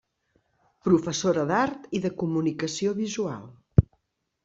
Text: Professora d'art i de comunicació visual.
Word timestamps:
Professora 0.87 1.45
d'art 1.53 1.87
i 1.99 2.03
de 2.09 2.13
comunicació 2.25 2.99
visual. 3.05 3.49